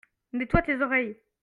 [0.33, 1.17] Nettoie tes oreilles.